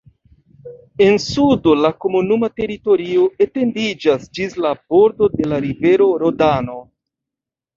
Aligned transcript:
En 1.07 1.19
sudo 1.25 1.75
la 1.81 1.91
komunuma 2.05 2.49
teritorio 2.61 3.27
etendiĝas 3.47 4.27
ĝis 4.39 4.57
la 4.67 4.73
bordo 4.95 5.31
de 5.35 5.51
la 5.53 5.61
rivero 5.67 6.09
Rodano. 6.25 6.81